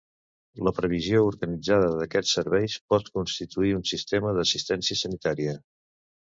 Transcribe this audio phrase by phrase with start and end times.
[0.67, 5.59] La provisió organitzada d'aquests serveis pot constituir un sistema d'assistència sanitària.